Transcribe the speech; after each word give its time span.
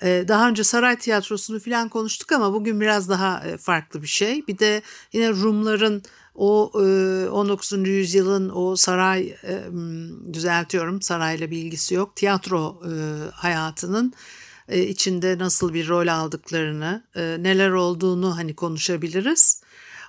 Daha 0.01 0.49
önce 0.49 0.63
saray 0.63 0.97
tiyatrosunu 0.97 1.59
falan 1.59 1.89
konuştuk 1.89 2.31
ama 2.31 2.53
bugün 2.53 2.81
biraz 2.81 3.09
daha 3.09 3.43
farklı 3.59 4.01
bir 4.01 4.07
şey. 4.07 4.47
Bir 4.47 4.57
de 4.59 4.81
yine 5.13 5.29
Rumların 5.29 6.03
o 6.35 6.71
19. 7.31 7.71
yüzyılın 7.87 8.51
o 8.55 8.75
saray 8.75 9.35
düzeltiyorum 10.33 11.01
sarayla 11.01 11.51
bir 11.51 11.57
ilgisi 11.57 11.95
yok. 11.95 12.15
Tiyatro 12.15 12.81
hayatının 13.33 14.13
içinde 14.71 15.37
nasıl 15.37 15.73
bir 15.73 15.87
rol 15.87 16.07
aldıklarını, 16.07 17.03
neler 17.15 17.69
olduğunu 17.69 18.37
hani 18.37 18.55
konuşabiliriz 18.55 19.61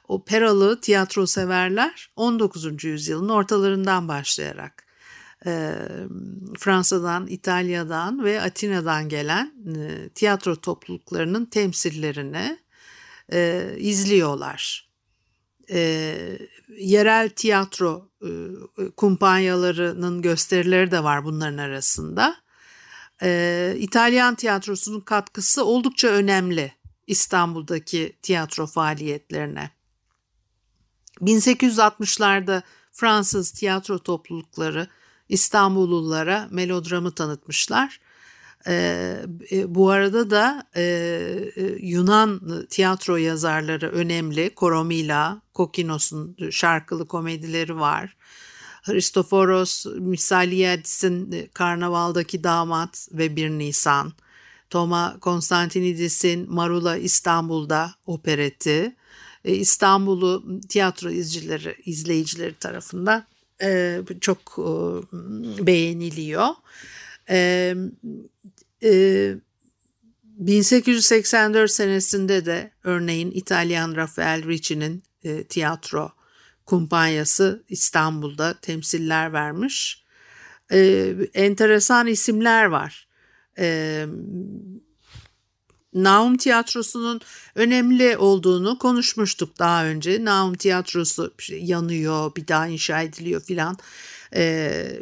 operalı 0.08 0.80
tiyatro 0.80 1.26
severler 1.26 2.10
19. 2.16 2.84
yüzyılın 2.84 3.28
ortalarından 3.28 4.08
başlayarak 4.08 4.89
e, 5.46 5.74
Fransa'dan, 6.58 7.26
İtalya'dan 7.26 8.24
ve 8.24 8.42
Atina'dan 8.42 9.08
gelen 9.08 9.52
e, 9.76 10.08
tiyatro 10.08 10.56
topluluklarının 10.56 11.44
temsillerini 11.44 12.58
e, 13.32 13.70
izliyorlar. 13.78 14.90
E, 15.70 16.38
yerel 16.78 17.28
tiyatro 17.28 18.10
e, 18.22 18.28
kumpanyalarının 18.96 20.22
gösterileri 20.22 20.90
de 20.90 21.04
var 21.04 21.24
bunların 21.24 21.58
arasında. 21.58 22.36
E, 23.22 23.74
İtalyan 23.78 24.34
tiyatrosunun 24.34 25.00
katkısı 25.00 25.64
oldukça 25.64 26.08
önemli 26.08 26.72
İstanbul'daki 27.06 28.16
tiyatro 28.22 28.66
faaliyetlerine. 28.66 29.70
1860'larda 31.20 32.62
Fransız 32.92 33.50
tiyatro 33.50 33.98
toplulukları 33.98 34.88
İstanbullulara 35.30 36.48
melodramı 36.50 37.14
tanıtmışlar. 37.14 38.00
Ee, 38.66 39.16
e, 39.52 39.74
bu 39.74 39.90
arada 39.90 40.30
da 40.30 40.64
e, 40.76 40.82
e, 41.56 41.62
Yunan 41.80 42.40
tiyatro 42.70 43.16
yazarları 43.16 43.90
önemli. 43.90 44.54
Koromila, 44.54 45.42
Kokinos'un 45.54 46.36
şarkılı 46.50 47.08
komedileri 47.08 47.78
var. 47.80 48.16
Hristoforos 48.82 49.86
Misaliadis'in 49.86 51.50
Karnaval'daki 51.54 52.44
Damat 52.44 53.08
ve 53.12 53.36
Bir 53.36 53.50
Nisan. 53.50 54.12
Toma 54.70 55.16
Konstantinidis'in 55.20 56.52
Marula 56.52 56.96
İstanbul'da 56.96 57.94
opereti. 58.06 58.96
İstanbul'u 59.44 60.60
tiyatro 60.68 61.10
izcileri, 61.10 61.76
izleyicileri 61.84 62.54
tarafından 62.54 63.24
e, 63.62 64.00
çok 64.20 64.38
e, 64.58 64.68
beğeniliyor. 65.66 66.48
1884 70.38 71.70
senesinde 71.70 72.46
de 72.46 72.70
örneğin 72.84 73.30
İtalyan 73.30 73.96
Rafael 73.96 74.48
Ricci'nin 74.48 75.02
tiyatro 75.48 76.12
kumpanyası 76.66 77.64
İstanbul'da 77.68 78.54
temsiller 78.60 79.32
vermiş. 79.32 80.04
enteresan 81.34 82.06
isimler 82.06 82.64
var. 82.64 83.08
Naum 85.94 86.36
Tiyatrosu'nun 86.36 87.20
önemli 87.54 88.16
olduğunu 88.16 88.78
konuşmuştuk 88.78 89.58
daha 89.58 89.86
önce. 89.86 90.24
Naum 90.24 90.54
Tiyatrosu 90.54 91.34
yanıyor, 91.50 92.36
bir 92.36 92.48
daha 92.48 92.66
inşa 92.66 93.02
ediliyor 93.02 93.40
filan. 93.40 93.76
Ee, 94.34 95.00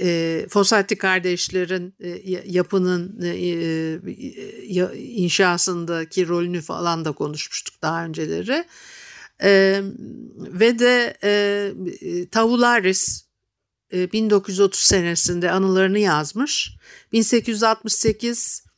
e, 0.00 0.46
Fossati 0.50 0.98
kardeşlerin 0.98 1.94
e, 2.00 2.08
yapının 2.46 3.22
e, 3.22 3.28
e, 3.28 4.98
inşasındaki 4.98 6.28
rolünü 6.28 6.60
falan 6.60 7.04
da 7.04 7.12
konuşmuştuk 7.12 7.82
daha 7.82 8.04
önceleri. 8.04 8.64
E, 9.42 9.82
ve 10.36 10.78
de 10.78 11.16
e, 11.24 12.28
Tavularis 12.28 13.24
1930 13.92 14.80
senesinde 14.80 15.50
anılarını 15.50 15.98
yazmış. 15.98 16.76
1868 17.12 18.71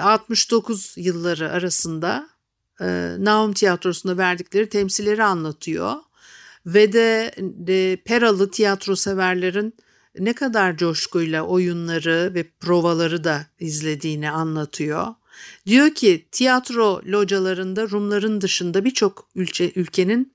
69 0.00 0.94
yılları 0.96 1.50
arasında 1.50 2.28
e, 2.80 3.16
Naum 3.18 3.52
Tiyatrosu'nda 3.52 4.18
verdikleri 4.18 4.68
temsilleri 4.68 5.24
anlatıyor. 5.24 5.94
Ve 6.66 6.92
de, 6.92 7.34
de 7.38 7.96
Peralı 8.04 8.50
tiyatro 8.50 8.96
severlerin 8.96 9.74
ne 10.18 10.32
kadar 10.32 10.76
coşkuyla 10.76 11.42
oyunları 11.42 12.30
ve 12.34 12.50
provaları 12.60 13.24
da 13.24 13.46
izlediğini 13.58 14.30
anlatıyor. 14.30 15.06
Diyor 15.66 15.90
ki 15.90 16.28
tiyatro 16.32 17.02
localarında 17.06 17.90
Rumların 17.90 18.40
dışında 18.40 18.84
birçok 18.84 19.28
ülke, 19.34 19.72
ülkenin 19.76 20.34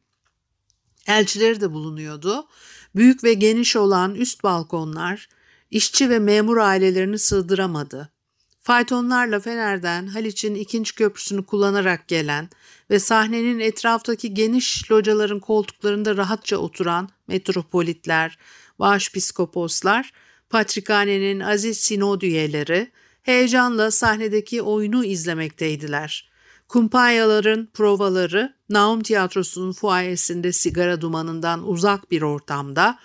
elçileri 1.08 1.62
de 1.62 1.72
bulunuyordu. 1.72 2.48
Büyük 2.96 3.24
ve 3.24 3.34
geniş 3.34 3.76
olan 3.76 4.16
üst 4.16 4.44
balkonlar 4.44 5.30
işçi 5.72 6.09
ve 6.09 6.20
memur 6.20 6.58
ailelerini 6.58 7.20
sığdıramadı. 7.20 8.09
Faytonlarla 8.62 9.40
Fener'den 9.40 10.08
Haliç'in 10.08 10.56
ikinci 10.56 10.96
köprüsünü 10.96 11.46
kullanarak 11.46 12.08
gelen 12.08 12.50
ve 12.90 13.00
sahnenin 13.00 13.60
etraftaki 13.60 14.34
geniş 14.34 14.92
locaların 14.92 15.40
koltuklarında 15.40 16.18
rahatça 16.18 16.58
oturan 16.58 17.10
metropolitler, 17.28 18.38
başpiskoposlar, 18.80 20.12
Patrikhane'nin 20.50 21.40
aziz 21.40 21.78
sinod 21.78 22.22
üyeleri 22.22 22.92
heyecanla 23.24 23.92
sahnedeki 23.92 24.62
oyunu 24.62 25.06
izlemekteydiler. 25.06 26.32
Kumpanyaların 26.68 27.70
provaları 27.74 28.54
Naum 28.70 29.04
Tiyatrosu'nun 29.04 29.72
fuayesinde 29.72 30.52
sigara 30.52 31.02
dumanından 31.02 31.68
uzak 31.68 32.12
bir 32.12 32.22
ortamda 32.22 33.00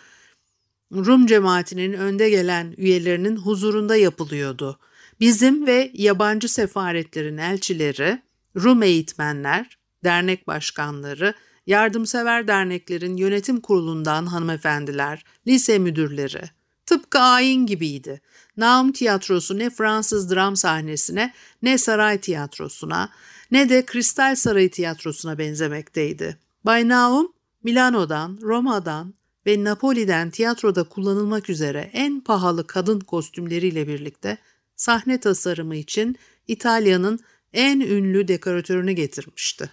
Rum 0.93 1.27
cemaatinin 1.27 1.93
önde 1.93 2.31
gelen 2.31 2.75
üyelerinin 2.77 3.37
huzurunda 3.37 3.97
yapılıyordu. 3.97 4.79
Bizim 5.21 5.67
ve 5.67 5.91
yabancı 5.95 6.49
sefaretlerin 6.49 7.39
elçileri, 7.39 8.23
Rum 8.57 8.83
eğitmenler, 8.83 9.79
dernek 10.05 10.47
başkanları, 10.47 11.35
yardımsever 11.67 12.49
derneklerin 12.49 13.17
yönetim 13.17 13.61
kurulundan 13.61 14.27
hanımefendiler, 14.27 15.25
lise 15.47 15.79
müdürleri. 15.79 16.43
Tıpkı 16.87 17.19
ayin 17.19 17.67
gibiydi. 17.67 18.21
Naum 18.57 18.93
tiyatrosu 18.93 19.59
ne 19.59 19.71
Fransız 19.71 20.31
dram 20.31 20.57
sahnesine 20.57 21.35
ne 21.63 21.79
saray 21.79 22.21
tiyatrosuna 22.21 23.11
ne 23.51 23.69
de 23.69 23.87
Kristal 23.87 24.35
Sarayı 24.35 24.71
tiyatrosuna 24.71 25.39
benzemekteydi. 25.39 26.39
Bay 26.65 26.89
Naum, 26.89 27.33
Milano'dan, 27.63 28.39
Roma'dan 28.43 29.15
ve 29.47 29.65
Napoli'den 29.65 30.31
tiyatroda 30.31 30.85
kullanılmak 30.85 31.51
üzere 31.51 31.91
en 31.93 32.21
pahalı 32.21 32.67
kadın 32.67 33.01
kostümleriyle 33.01 33.89
birlikte 33.89 34.39
sahne 34.77 35.21
tasarımı 35.21 35.77
için 35.77 36.17
İtalya'nın 36.49 37.21
en 37.53 37.81
ünlü 37.81 38.29
dekoratörünü 38.29 38.93
getirmişti. 38.93 39.71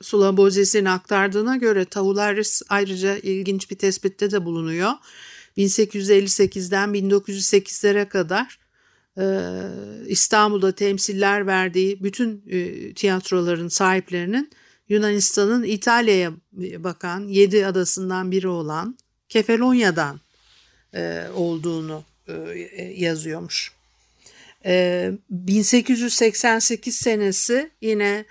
Sulabozes'in 0.00 0.84
aktardığına 0.84 1.56
göre 1.56 1.84
Tavularis 1.84 2.62
ayrıca 2.68 3.16
ilginç 3.16 3.70
bir 3.70 3.76
tespitte 3.76 4.30
de 4.30 4.44
bulunuyor. 4.44 4.90
1858'den 5.56 6.88
1908'lere 6.88 8.08
kadar 8.08 8.58
İstanbul'da 10.06 10.72
temsiller 10.72 11.46
verdiği 11.46 12.02
bütün 12.02 12.40
tiyatroların 12.94 13.68
sahiplerinin 13.68 14.50
Yunanistan'ın 14.88 15.62
İtalya'ya 15.62 16.32
bakan 16.78 17.28
yedi 17.28 17.66
adasından 17.66 18.30
biri 18.30 18.48
olan 18.48 18.98
Kefalonya'dan 19.28 20.20
olduğunu 21.34 22.04
yazıyormuş. 22.94 23.77
1888 24.64 26.96
senesi 26.96 27.70
yine 27.80 28.24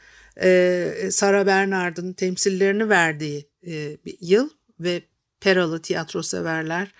Sara 1.12 1.45
Bernard'ın 1.45 2.13
temsillerini 2.13 2.89
verdiği 2.89 3.50
bir 4.06 4.18
yıl 4.21 4.50
ve 4.79 5.01
Peralı 5.39 5.81
tiyatro 5.81 6.24
severler 6.24 6.91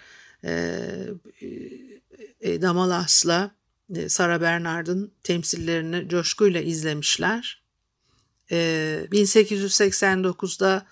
Damalas'la 2.44 3.51
Sara 4.07 4.41
Bernard'ın 4.41 5.12
temsillerini 5.24 6.09
coşkuyla 6.09 6.62
izlemişler. 6.62 7.63
1889'da 8.51 10.85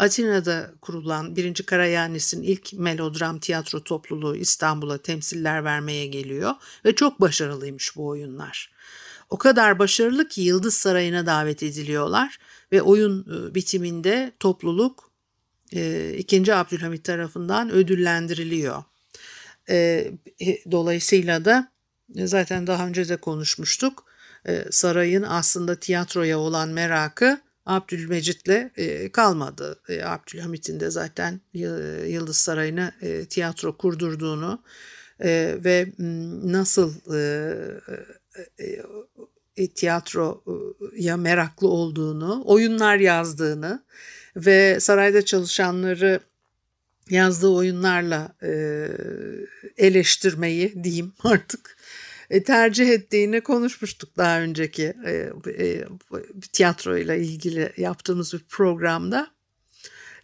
Atina'da 0.00 0.70
kurulan 0.80 1.36
1. 1.36 1.54
Karayanis'in 1.54 2.42
ilk 2.42 2.72
melodram 2.72 3.38
tiyatro 3.38 3.84
topluluğu 3.84 4.36
İstanbul'a 4.36 4.98
temsiller 4.98 5.64
vermeye 5.64 6.06
geliyor 6.06 6.54
ve 6.84 6.94
çok 6.94 7.20
başarılıymış 7.20 7.96
bu 7.96 8.06
oyunlar. 8.06 8.72
O 9.30 9.38
kadar 9.38 9.78
başarılı 9.78 10.28
ki 10.28 10.40
Yıldız 10.40 10.74
Sarayı'na 10.74 11.26
davet 11.26 11.62
ediliyorlar 11.62 12.38
ve 12.72 12.82
oyun 12.82 13.26
bitiminde 13.54 14.32
topluluk 14.40 15.10
2. 15.72 16.54
Abdülhamit 16.54 17.04
tarafından 17.04 17.70
ödüllendiriliyor. 17.70 18.82
Dolayısıyla 20.70 21.44
da 21.44 21.72
zaten 22.14 22.66
daha 22.66 22.86
önce 22.86 23.08
de 23.08 23.16
konuşmuştuk. 23.16 24.04
Sarayın 24.70 25.22
aslında 25.22 25.76
tiyatroya 25.76 26.38
olan 26.38 26.68
merakı 26.68 27.40
Abdülmecit'le 27.66 28.72
kalmadı. 29.12 29.80
Abdülhamit'in 30.04 30.80
de 30.80 30.90
zaten 30.90 31.40
Yıldız 32.06 32.36
Sarayı'na 32.36 32.92
tiyatro 33.30 33.76
kurdurduğunu 33.76 34.62
ve 35.64 35.92
nasıl 36.44 36.94
tiyatroya 39.74 41.16
meraklı 41.16 41.68
olduğunu, 41.68 42.42
oyunlar 42.44 42.96
yazdığını 42.96 43.84
ve 44.36 44.80
sarayda 44.80 45.24
çalışanları 45.24 46.20
yazdığı 47.10 47.48
oyunlarla 47.48 48.36
eleştirmeyi 49.76 50.84
diyeyim 50.84 51.12
artık 51.24 51.76
e, 52.30 52.42
tercih 52.42 52.88
ettiğini 52.88 53.40
konuşmuştuk 53.40 54.16
daha 54.16 54.40
önceki 54.40 54.94
e, 55.06 55.32
e, 55.58 55.84
tiyatro 56.52 56.96
ile 56.96 57.20
ilgili 57.20 57.72
yaptığımız 57.76 58.32
bir 58.32 58.44
programda. 58.48 59.30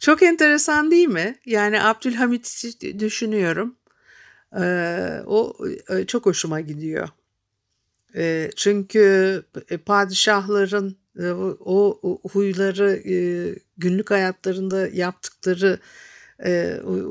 Çok 0.00 0.22
enteresan 0.22 0.90
değil 0.90 1.08
mi? 1.08 1.36
Yani 1.46 1.82
Abdülhamit'i 1.82 3.00
düşünüyorum. 3.00 3.76
O 5.26 5.56
çok 6.06 6.26
hoşuma 6.26 6.60
gidiyor. 6.60 7.08
Çünkü 8.56 9.42
padişahların 9.86 10.96
o 11.60 12.00
huyları 12.32 13.02
günlük 13.76 14.10
hayatlarında 14.10 14.88
yaptıkları 14.88 15.78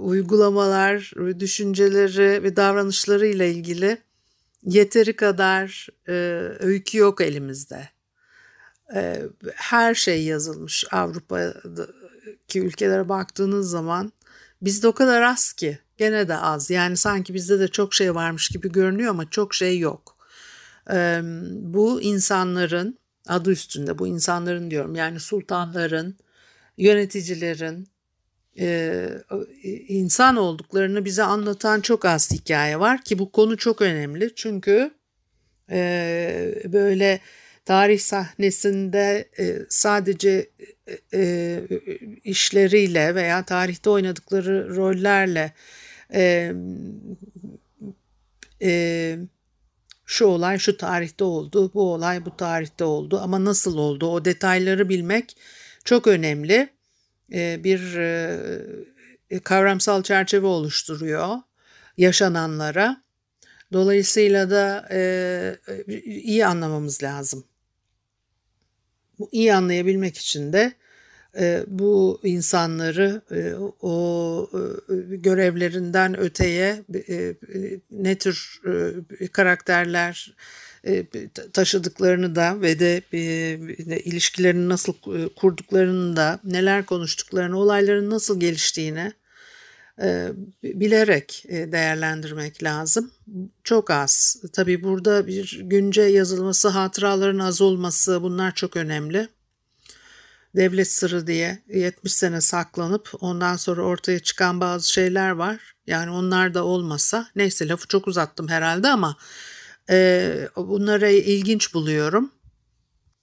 uygulamalar, 0.01 1.11
düşünceleri 1.39 2.43
ve 2.43 2.55
davranışları 2.55 3.27
ile 3.27 3.51
ilgili 3.51 3.97
yeteri 4.65 5.15
kadar 5.15 5.87
e, 6.07 6.13
öykü 6.59 6.97
yok 6.97 7.21
elimizde. 7.21 7.89
E, 8.95 9.21
her 9.55 9.95
şey 9.95 10.23
yazılmış 10.23 10.85
Avrupa'daki 10.91 12.61
ülkelere 12.61 13.09
baktığınız 13.09 13.69
zaman 13.69 14.11
bizde 14.61 14.87
o 14.87 14.91
kadar 14.91 15.21
az 15.21 15.53
ki 15.53 15.79
gene 15.97 16.27
de 16.27 16.37
az. 16.37 16.69
Yani 16.69 16.97
sanki 16.97 17.33
bizde 17.33 17.59
de 17.59 17.67
çok 17.67 17.93
şey 17.93 18.15
varmış 18.15 18.49
gibi 18.49 18.71
görünüyor 18.71 19.09
ama 19.09 19.29
çok 19.29 19.53
şey 19.53 19.79
yok. 19.79 20.17
E, 20.91 21.21
bu 21.51 22.01
insanların 22.01 22.99
adı 23.27 23.51
üstünde 23.51 23.99
bu 23.99 24.07
insanların 24.07 24.71
diyorum 24.71 24.95
yani 24.95 25.19
sultanların, 25.19 26.17
yöneticilerin, 26.77 27.87
e, 28.59 29.09
insan 29.87 30.35
olduklarını 30.35 31.05
bize 31.05 31.23
anlatan 31.23 31.81
çok 31.81 32.05
az 32.05 32.31
hikaye 32.31 32.79
var 32.79 33.01
ki 33.01 33.19
bu 33.19 33.31
konu 33.31 33.57
çok 33.57 33.81
önemli 33.81 34.35
çünkü 34.35 34.91
e, 35.71 36.55
böyle 36.65 37.19
tarih 37.65 37.99
sahnesinde 37.99 39.29
e, 39.39 39.57
sadece 39.69 40.49
e, 40.87 41.19
e, 41.19 41.61
işleriyle 42.23 43.15
veya 43.15 43.45
tarihte 43.45 43.89
oynadıkları 43.89 44.75
rollerle 44.75 45.53
e, 46.13 46.53
e, 48.61 49.17
şu 50.05 50.25
olay 50.25 50.59
şu 50.59 50.77
tarihte 50.77 51.23
oldu, 51.23 51.71
bu 51.73 51.93
olay 51.93 52.25
bu 52.25 52.37
tarihte 52.37 52.83
oldu 52.83 53.19
ama 53.23 53.45
nasıl 53.45 53.77
oldu 53.77 54.07
o 54.07 54.25
detayları 54.25 54.89
bilmek 54.89 55.37
çok 55.85 56.07
önemli. 56.07 56.74
E, 57.33 57.63
bir 57.63 57.97
e, 59.29 59.39
kavramsal 59.43 60.03
çerçeve 60.03 60.47
oluşturuyor 60.47 61.37
yaşananlara. 61.97 63.03
Dolayısıyla 63.73 64.49
da 64.49 64.87
e, 64.91 65.57
iyi 66.05 66.45
anlamamız 66.45 67.03
lazım. 67.03 67.43
İyi 69.31 69.53
anlayabilmek 69.53 70.17
için 70.17 70.53
de 70.53 70.73
bu 71.67 72.21
insanları 72.23 73.21
o 73.81 74.49
görevlerinden 75.09 76.19
öteye 76.19 76.83
ne 77.91 78.17
tür 78.17 78.61
karakterler 79.31 80.35
e, 80.37 80.64
taşıdıklarını 81.53 82.35
da 82.35 82.61
ve 82.61 82.79
de 82.79 83.01
e, 83.13 83.99
ilişkilerini 83.99 84.69
nasıl 84.69 84.93
e, 84.93 85.29
kurduklarını 85.35 86.15
da 86.15 86.39
neler 86.43 86.85
konuştuklarını 86.85 87.59
olayların 87.59 88.09
nasıl 88.09 88.39
geliştiğini 88.39 89.13
bilerek 90.63 91.45
değerlendirmek 91.49 92.63
lazım. 92.63 93.11
Çok 93.63 93.91
az. 93.91 94.43
Tabii 94.53 94.83
burada 94.83 95.27
bir 95.27 95.59
günce 95.63 96.01
yazılması, 96.01 96.67
hatıraların 96.67 97.39
az 97.39 97.61
olması 97.61 98.21
bunlar 98.21 98.55
çok 98.55 98.77
önemli. 98.77 99.27
Devlet 100.55 100.91
sırrı 100.91 101.27
diye 101.27 101.63
70 101.67 102.13
sene 102.13 102.41
saklanıp 102.41 103.11
ondan 103.19 103.55
sonra 103.55 103.81
ortaya 103.81 104.19
çıkan 104.19 104.59
bazı 104.59 104.93
şeyler 104.93 105.29
var. 105.29 105.75
Yani 105.87 106.11
onlar 106.11 106.53
da 106.53 106.63
olmasa 106.63 107.27
neyse 107.35 107.67
lafı 107.67 107.87
çok 107.87 108.07
uzattım 108.07 108.47
herhalde 108.47 108.87
ama 108.87 109.17
e, 109.89 110.49
bunları 110.55 111.11
ilginç 111.11 111.73
buluyorum. 111.73 112.31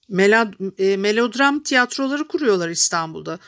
Melod, 0.09 0.79
e, 0.79 0.97
melodram 0.97 1.63
tiyatroları 1.63 2.27
kuruyorlar 2.27 2.69
İstanbul'da. 2.69 3.39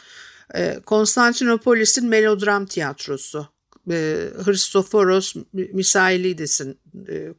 E, 0.54 0.80
Konstantinopolis'in 0.86 2.08
melodram 2.08 2.66
tiyatrosu. 2.66 3.48
E, 3.92 4.30
Hristoforos 4.46 5.36
Misailides'in 5.54 6.80
e, 7.08 7.14
e, 7.14 7.34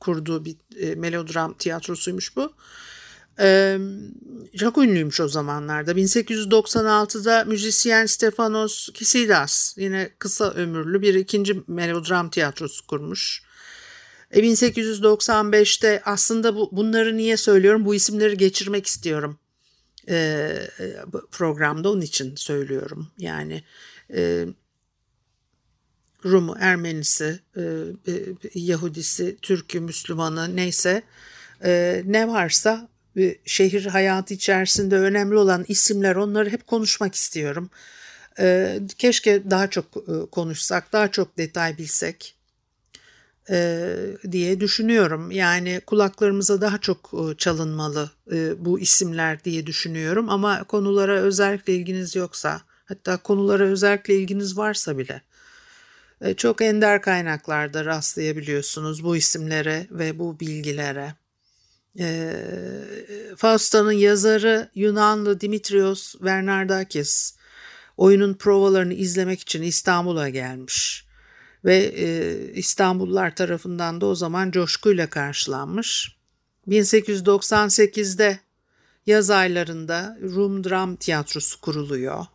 kurduğu 0.00 0.44
bir 0.44 0.56
e, 0.76 0.94
melodram 0.94 1.54
tiyatrosuymuş 1.54 2.36
bu. 2.36 2.52
E, 3.40 3.78
çok 4.58 4.78
ünlüymüş 4.78 5.20
o 5.20 5.28
zamanlarda. 5.28 5.92
1896'da 5.92 7.44
müzisyen 7.44 8.06
Stefanos 8.06 8.88
Kisidas 8.94 9.74
yine 9.78 10.10
kısa 10.18 10.50
ömürlü 10.50 11.02
bir 11.02 11.14
ikinci 11.14 11.62
melodram 11.66 12.30
tiyatrosu 12.30 12.86
kurmuş. 12.86 13.42
1895'te 14.32 15.88
e, 15.88 16.02
aslında 16.04 16.56
bu, 16.56 16.68
bunları 16.72 17.16
niye 17.16 17.36
söylüyorum? 17.36 17.84
Bu 17.84 17.94
isimleri 17.94 18.36
geçirmek 18.36 18.86
istiyorum 18.86 19.38
e, 20.08 20.52
programda 21.30 21.90
onun 21.90 22.00
için 22.00 22.36
söylüyorum. 22.36 23.08
Yani 23.18 23.62
e, 24.14 24.46
Rumu, 26.24 26.56
Ermenisi, 26.60 27.40
e, 27.56 27.60
e, 27.60 28.12
Yahudisi, 28.54 29.36
Türk'ü, 29.42 29.80
Müslümanı 29.80 30.56
neyse 30.56 31.02
e, 31.64 32.02
ne 32.06 32.28
varsa 32.28 32.88
e, 33.18 33.36
şehir 33.44 33.86
hayatı 33.86 34.34
içerisinde 34.34 34.98
önemli 34.98 35.36
olan 35.36 35.64
isimler 35.68 36.16
onları 36.16 36.50
hep 36.50 36.66
konuşmak 36.66 37.14
istiyorum. 37.14 37.70
E, 38.38 38.78
keşke 38.98 39.50
daha 39.50 39.70
çok 39.70 39.84
e, 39.84 40.30
konuşsak, 40.30 40.92
daha 40.92 41.10
çok 41.10 41.38
detay 41.38 41.78
bilsek 41.78 42.34
e, 43.50 43.96
diye 44.32 44.60
düşünüyorum. 44.60 45.30
Yani 45.30 45.80
kulaklarımıza 45.86 46.60
daha 46.60 46.78
çok 46.78 47.10
e, 47.14 47.36
çalınmalı 47.36 48.10
e, 48.32 48.64
bu 48.64 48.80
isimler 48.80 49.44
diye 49.44 49.66
düşünüyorum. 49.66 50.28
Ama 50.28 50.64
konulara 50.64 51.20
özellikle 51.20 51.74
ilginiz 51.74 52.16
yoksa, 52.16 52.60
hatta 52.84 53.16
konulara 53.16 53.64
özellikle 53.64 54.14
ilginiz 54.14 54.58
varsa 54.58 54.98
bile 54.98 55.22
çok 56.36 56.62
ender 56.62 57.02
kaynaklarda 57.02 57.84
rastlayabiliyorsunuz 57.84 59.04
bu 59.04 59.16
isimlere 59.16 59.86
ve 59.90 60.18
bu 60.18 60.40
bilgilere. 60.40 61.14
Fausta'nın 63.36 63.92
yazarı 63.92 64.68
Yunanlı 64.74 65.40
Dimitrios 65.40 66.14
Bernardakis 66.20 67.34
oyunun 67.96 68.34
provalarını 68.34 68.94
izlemek 68.94 69.40
için 69.40 69.62
İstanbul'a 69.62 70.28
gelmiş 70.28 71.06
ve 71.64 71.76
e, 71.76 72.36
İstanbullular 72.54 73.36
tarafından 73.36 74.00
da 74.00 74.06
o 74.06 74.14
zaman 74.14 74.50
coşkuyla 74.50 75.10
karşılanmış. 75.10 76.16
1898'de 76.68 78.40
yaz 79.06 79.30
aylarında 79.30 80.18
Rum 80.22 80.64
Dram 80.64 80.96
Tiyatrosu 80.96 81.60
kuruluyor. 81.60 82.26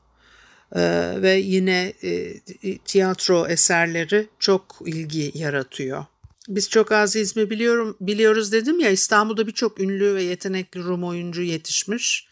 Ee, 0.76 1.14
ve 1.22 1.34
yine 1.34 1.94
e, 2.04 2.78
tiyatro 2.78 3.48
eserleri 3.48 4.28
çok 4.40 4.80
ilgi 4.86 5.32
yaratıyor. 5.34 6.06
Biz 6.48 6.70
çok 6.70 6.92
az 6.92 7.16
izmi 7.16 7.50
biliyorum 7.50 7.98
biliyoruz 8.02 8.52
dedim 8.52 8.80
ya 8.80 8.90
İstanbul'da 8.90 9.48
birçok 9.48 9.80
ünlü 9.80 10.16
ve 10.16 10.24
yetenekli 10.24 10.84
Rum 10.84 11.04
oyuncu 11.04 11.42
yetişmiş. 11.42 12.28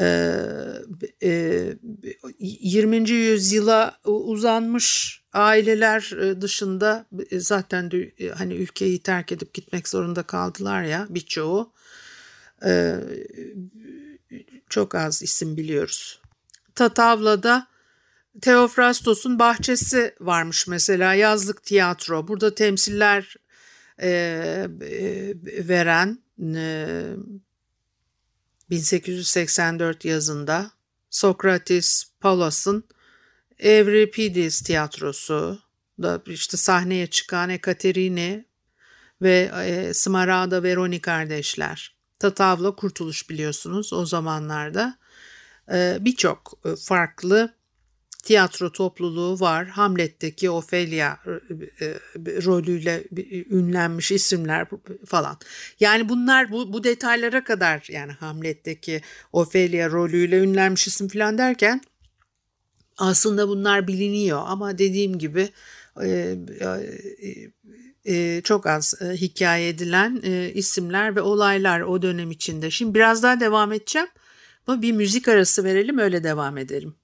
Ee, 0.00 0.34
e, 1.22 1.76
20. 2.38 3.10
yüzyıla 3.10 3.98
uzanmış 4.04 5.22
aileler 5.32 6.12
e, 6.20 6.40
dışında 6.40 7.06
e, 7.30 7.40
zaten 7.40 7.90
de, 7.90 8.12
hani 8.34 8.54
ülkeyi 8.54 9.02
terk 9.02 9.32
edip 9.32 9.54
gitmek 9.54 9.88
zorunda 9.88 10.22
kaldılar 10.22 10.82
ya 10.82 11.06
birçoğu. 11.10 11.72
Ee, 12.64 12.96
çok 14.68 14.94
az 14.94 15.22
isim 15.22 15.56
biliyoruz. 15.56 16.20
Tatavla'da 16.74 17.66
Teofrastos'un 18.42 19.38
bahçesi 19.38 20.14
varmış 20.20 20.66
mesela 20.66 21.14
yazlık 21.14 21.62
tiyatro. 21.62 22.28
Burada 22.28 22.54
temsiller 22.54 23.36
veren 25.68 26.18
1884 28.72 30.04
yazında 30.04 30.70
Sokrates 31.10 32.04
Paulos'un 32.20 32.84
Evripidis 33.58 34.60
tiyatrosu 34.62 35.58
da 36.02 36.22
işte 36.26 36.56
sahneye 36.56 37.06
çıkan 37.06 37.50
Ekaterini 37.50 38.44
ve 39.22 39.50
e, 39.64 39.94
Smaragda 39.94 40.62
Veroni 40.62 41.00
kardeşler. 41.00 41.96
Tatavla 42.18 42.76
Kurtuluş 42.76 43.30
biliyorsunuz 43.30 43.92
o 43.92 44.06
zamanlarda. 44.06 44.98
E, 45.72 45.98
Birçok 46.00 46.52
e, 46.64 46.76
farklı 46.76 47.54
tiyatro 48.22 48.72
topluluğu 48.72 49.40
var. 49.40 49.66
Hamlet'teki 49.66 50.50
Ophelia 50.50 51.16
e, 51.80 51.84
e, 51.86 51.94
rolüyle 52.44 53.04
ünlenmiş 53.50 54.12
isimler 54.12 54.66
falan. 55.06 55.38
Yani 55.80 56.08
bunlar 56.08 56.50
bu, 56.50 56.72
bu 56.72 56.84
detaylara 56.84 57.44
kadar 57.44 57.86
yani 57.88 58.12
Hamlet'teki 58.12 59.00
Ophelia 59.32 59.90
rolüyle 59.90 60.38
ünlenmiş 60.38 60.86
isim 60.86 61.08
falan 61.08 61.38
derken 61.38 61.80
aslında 62.98 63.48
bunlar 63.48 63.88
biliniyor 63.88 64.42
ama 64.46 64.78
dediğim 64.78 65.18
gibi 65.18 65.48
e, 66.02 66.36
e, 68.04 68.40
çok 68.44 68.66
az 68.66 68.94
e, 69.02 69.04
hikaye 69.04 69.68
edilen 69.68 70.20
e, 70.24 70.52
isimler 70.54 71.16
ve 71.16 71.20
olaylar 71.20 71.80
o 71.80 72.02
dönem 72.02 72.30
içinde. 72.30 72.70
Şimdi 72.70 72.94
biraz 72.94 73.22
daha 73.22 73.40
devam 73.40 73.72
edeceğim 73.72 74.08
ama 74.66 74.82
bir 74.82 74.92
müzik 74.92 75.28
arası 75.28 75.64
verelim 75.64 75.98
öyle 75.98 76.24
devam 76.24 76.58
edelim. 76.58 76.94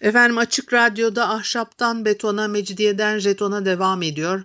Efendim 0.00 0.38
Açık 0.38 0.72
Radyo'da 0.72 1.28
ahşaptan 1.28 2.04
betona, 2.04 2.48
mecidiyeden 2.48 3.18
jetona 3.18 3.64
devam 3.64 4.02
ediyor. 4.02 4.44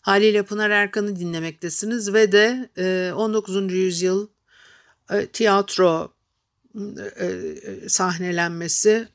Haliyle 0.00 0.42
Pınar 0.42 0.70
Erkan'ı 0.70 1.16
dinlemektesiniz 1.16 2.14
ve 2.14 2.32
de 2.32 2.70
19. 3.14 3.72
yüzyıl 3.72 4.28
tiyatro 5.32 6.12
sahnelenmesi 7.88 9.08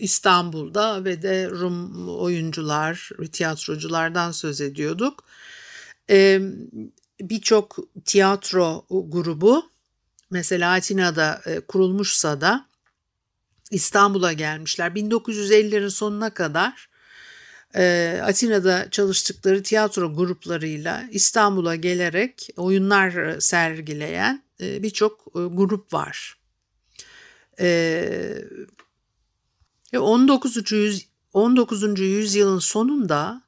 İstanbul'da 0.00 1.04
ve 1.04 1.22
de 1.22 1.50
Rum 1.50 2.08
oyuncular, 2.08 3.10
tiyatroculardan 3.32 4.32
söz 4.32 4.60
ediyorduk. 4.60 5.24
Birçok 7.20 7.78
tiyatro 8.04 8.86
grubu 8.90 9.70
mesela 10.30 10.72
Atina'da 10.72 11.42
kurulmuşsa 11.68 12.40
da 12.40 12.66
İstanbul'a 13.74 14.32
gelmişler. 14.32 14.90
1950'lerin 14.90 15.90
sonuna 15.90 16.30
kadar 16.30 16.88
Atina'da 18.22 18.90
çalıştıkları 18.90 19.62
tiyatro 19.62 20.16
gruplarıyla 20.16 21.04
İstanbul'a 21.10 21.74
gelerek 21.74 22.48
oyunlar 22.56 23.40
sergileyen 23.40 24.42
birçok 24.60 25.34
grup 25.34 25.92
var. 25.92 26.38
19. 29.98 30.72
Yüz, 30.72 31.06
19. 31.32 32.00
yüzyılın 32.00 32.58
sonunda 32.58 33.42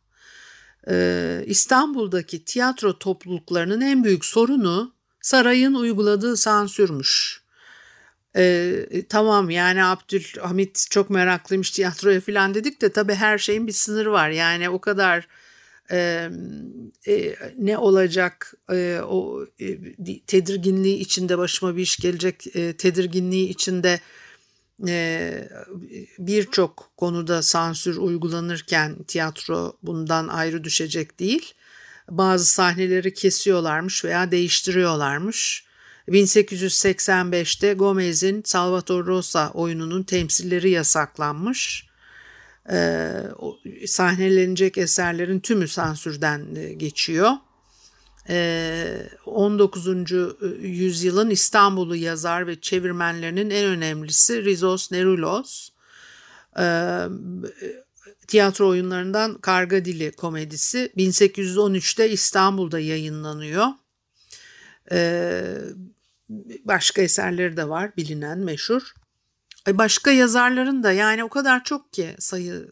İstanbul'daki 1.46 2.44
tiyatro 2.44 2.98
topluluklarının 2.98 3.80
en 3.80 4.04
büyük 4.04 4.24
sorunu 4.24 4.94
sarayın 5.20 5.74
uyguladığı 5.74 6.36
sansürmüş. 6.36 7.45
Ee, 8.36 8.86
tamam 9.08 9.50
yani 9.50 9.84
Abdülhamit 9.84 10.86
çok 10.90 11.10
meraklıymış 11.10 11.70
tiyatroya 11.70 12.20
falan 12.20 12.54
dedik 12.54 12.82
de 12.82 12.92
tabii 12.92 13.14
her 13.14 13.38
şeyin 13.38 13.66
bir 13.66 13.72
sınırı 13.72 14.12
var. 14.12 14.30
Yani 14.30 14.70
o 14.70 14.80
kadar 14.80 15.28
e, 15.90 16.30
e, 17.08 17.36
ne 17.58 17.78
olacak 17.78 18.54
e, 18.72 19.00
o 19.08 19.46
e, 19.60 19.78
tedirginliği 20.26 20.98
içinde 20.98 21.38
başıma 21.38 21.76
bir 21.76 21.82
iş 21.82 21.96
gelecek 21.96 22.56
e, 22.56 22.72
tedirginliği 22.72 23.48
içinde 23.48 24.00
e, 24.88 25.48
birçok 26.18 26.90
konuda 26.96 27.42
sansür 27.42 27.96
uygulanırken 27.96 29.02
tiyatro 29.02 29.76
bundan 29.82 30.28
ayrı 30.28 30.64
düşecek 30.64 31.20
değil. 31.20 31.54
Bazı 32.10 32.46
sahneleri 32.46 33.14
kesiyorlarmış 33.14 34.04
veya 34.04 34.30
değiştiriyorlarmış. 34.30 35.65
1885'te 36.08 37.72
Gomez'in 37.72 38.42
Salvatore 38.44 39.06
Rosa 39.06 39.50
oyununun 39.50 40.02
temsilleri 40.02 40.70
yasaklanmış 40.70 41.86
e, 42.70 43.12
sahnelenecek 43.86 44.78
eserlerin 44.78 45.40
tümü 45.40 45.68
sansürden 45.68 46.54
e, 46.54 46.72
geçiyor. 46.72 47.30
E, 48.28 49.08
19. 49.26 49.86
yüzyılın 50.60 51.30
İstanbul'u 51.30 51.96
yazar 51.96 52.46
ve 52.46 52.60
çevirmenlerinin 52.60 53.50
en 53.50 53.64
önemlisi 53.64 54.44
Rizos 54.44 54.92
Nerulos. 54.92 55.68
E, 56.58 56.66
tiyatro 58.26 58.68
oyunlarından 58.68 59.38
Karga 59.38 59.84
Dili 59.84 60.12
komedisi 60.12 60.92
1813'te 60.96 62.10
İstanbul'da 62.10 62.80
yayınlanıyor. 62.80 63.66
Başka 66.64 67.02
eserleri 67.02 67.56
de 67.56 67.68
var 67.68 67.96
bilinen 67.96 68.38
meşhur. 68.38 68.94
Başka 69.68 70.10
yazarların 70.10 70.82
da 70.82 70.92
yani 70.92 71.24
o 71.24 71.28
kadar 71.28 71.64
çok 71.64 71.92
ki 71.92 72.14
sayı 72.18 72.70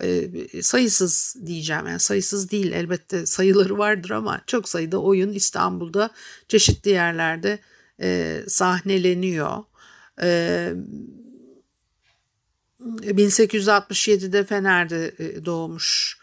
e, 0.00 0.62
sayısız 0.62 1.36
diyeceğim 1.46 1.86
yani 1.86 2.00
sayısız 2.00 2.50
değil 2.50 2.72
elbette 2.72 3.26
sayıları 3.26 3.78
vardır 3.78 4.10
ama 4.10 4.40
çok 4.46 4.68
sayıda 4.68 5.02
oyun 5.02 5.32
İstanbul'da 5.32 6.10
çeşitli 6.48 6.90
yerlerde 6.90 7.58
e, 8.00 8.40
sahneleniyor. 8.48 9.64
E, 10.22 10.72
1867'de 12.80 14.44
Fener'de 14.44 15.14
e, 15.18 15.44
doğmuş 15.44 16.18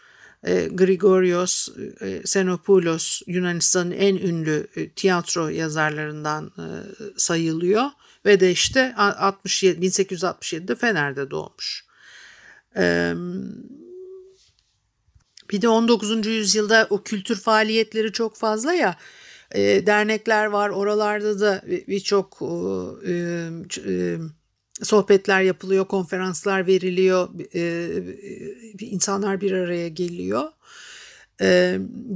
e, 0.46 0.68
Grigorios 0.68 1.68
e, 2.00 2.16
Xenopoulos 2.16 3.22
Yunanistan'ın 3.26 3.90
en 3.90 4.16
ünlü 4.16 4.66
e, 4.76 4.88
tiyatro 4.88 5.48
yazarlarından 5.48 6.52
e, 6.58 6.64
sayılıyor 7.16 7.84
ve 8.24 8.40
de 8.40 8.50
işte 8.50 8.94
67 8.96 9.86
1867'de 9.86 10.74
Fener'de 10.74 11.30
doğmuş. 11.30 11.84
bir 15.50 15.62
de 15.62 15.68
19. 15.68 16.26
yüzyılda 16.26 16.86
o 16.90 17.02
kültür 17.02 17.36
faaliyetleri 17.36 18.12
çok 18.12 18.36
fazla 18.36 18.72
ya 18.72 18.96
dernekler 19.86 20.46
var 20.46 20.68
oralarda 20.68 21.40
da 21.40 21.62
birçok 21.66 22.42
sohbetler 24.82 25.42
yapılıyor, 25.42 25.84
konferanslar 25.84 26.66
veriliyor, 26.66 27.28
insanlar 28.80 29.40
bir 29.40 29.52
araya 29.52 29.88
geliyor. 29.88 30.48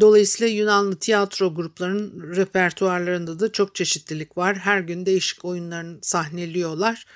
Dolayısıyla 0.01 0.53
Yunanlı 0.53 0.97
tiyatro 0.97 1.55
gruplarının 1.55 2.37
repertuarlarında 2.37 3.41
da 3.41 3.53
çok 3.53 3.75
çeşitlilik 3.75 4.37
var. 4.37 4.57
Her 4.57 4.81
gün 4.81 5.07
değişik 5.07 5.45
oyunlarını 5.45 5.99
sahneliyorlar. 6.03 7.07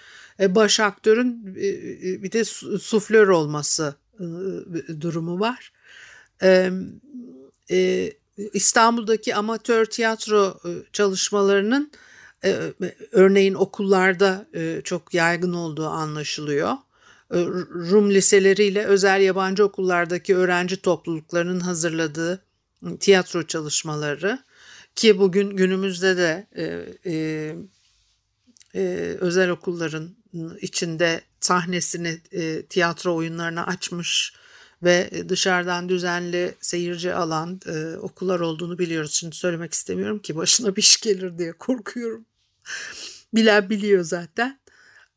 Baş 0.41 0.81
aktörün 0.81 1.55
bir 2.23 2.33
de 2.33 2.45
suflör 2.79 3.29
olması 3.29 3.95
durumu 5.01 5.41
var. 5.41 5.73
E, 6.43 6.71
e, 7.71 8.13
İstanbul'daki 8.53 9.35
amatör 9.35 9.85
tiyatro 9.85 10.61
çalışmalarının 10.93 11.93
örneğin 13.13 13.55
okullarda 13.55 14.47
çok 14.85 15.15
yaygın 15.15 15.53
olduğu 15.53 15.87
anlaşılıyor. 15.87 16.73
Rum 17.91 18.11
liseleriyle 18.11 18.85
özel 18.85 19.21
yabancı 19.21 19.65
okullardaki 19.65 20.37
öğrenci 20.37 20.83
topluluklarının 20.83 21.61
hazırladığı 21.61 22.43
tiyatro 23.01 23.47
çalışmaları 23.47 24.39
ki 24.95 25.19
bugün 25.19 25.51
günümüzde 25.51 26.17
de 26.17 26.47
e, 26.57 26.65
e, 27.13 27.55
e, 28.75 29.17
özel 29.21 29.51
okulların 29.51 30.17
içinde 30.61 31.21
sahnesini 31.41 32.21
e, 32.33 32.63
tiyatro 32.63 33.15
oyunlarına 33.15 33.67
açmış 33.67 34.33
ve 34.83 35.11
dışarıdan 35.29 35.89
düzenli 35.89 36.55
seyirci 36.61 37.15
alan 37.15 37.61
e, 37.67 37.97
okullar 37.97 38.41
olduğunu 38.41 38.79
biliyoruz. 38.79 39.13
Şimdi 39.13 39.37
söylemek 39.37 39.73
istemiyorum 39.73 40.19
ki 40.19 40.37
başına 40.37 40.77
bir 40.77 40.83
iş 40.83 41.01
gelir 41.01 41.39
diye 41.39 41.53
korkuyorum. 41.53 42.25
Bilen 43.35 43.71
biliyor 43.71 44.05
zaten. 44.05 44.61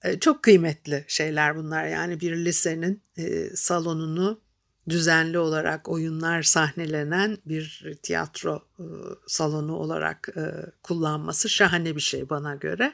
E, 0.03 0.19
çok 0.19 0.43
kıymetli 0.43 1.05
şeyler 1.07 1.55
bunlar 1.55 1.85
yani 1.87 2.19
bir 2.19 2.35
lisenin 2.35 3.03
e, 3.17 3.49
salonunu 3.55 4.41
düzenli 4.89 5.39
olarak 5.39 5.89
oyunlar 5.89 6.43
sahnelenen 6.43 7.37
bir 7.45 7.97
tiyatro 8.03 8.65
e, 8.79 8.85
salonu 9.27 9.75
olarak 9.75 10.29
kullanması 10.83 11.49
şahane 11.49 11.95
bir 11.95 12.01
şey 12.01 12.29
bana 12.29 12.55
göre. 12.55 12.93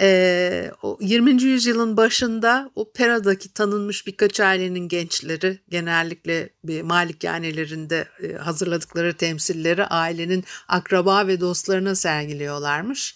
E, 0.00 0.70
o 0.82 0.98
20. 1.00 1.42
yüzyılın 1.42 1.96
başında 1.96 2.70
operadaki 2.74 3.54
tanınmış 3.54 4.06
birkaç 4.06 4.40
ailenin 4.40 4.88
gençleri 4.88 5.58
genellikle 5.68 6.50
bir 6.64 6.82
malikanelerinde 6.82 8.08
e, 8.22 8.32
hazırladıkları 8.32 9.16
temsilleri 9.16 9.84
ailenin 9.84 10.44
akraba 10.68 11.26
ve 11.26 11.40
dostlarına 11.40 11.94
sergiliyorlarmış. 11.94 13.14